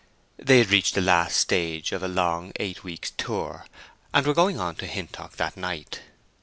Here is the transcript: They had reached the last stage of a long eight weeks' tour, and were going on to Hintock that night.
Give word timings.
They 0.39 0.57
had 0.57 0.71
reached 0.71 0.95
the 0.95 1.01
last 1.01 1.37
stage 1.37 1.91
of 1.91 2.01
a 2.01 2.07
long 2.07 2.53
eight 2.55 2.83
weeks' 2.83 3.11
tour, 3.17 3.67
and 4.11 4.25
were 4.25 4.33
going 4.33 4.59
on 4.59 4.73
to 4.77 4.87
Hintock 4.87 5.35
that 5.35 5.55
night. 5.55 6.01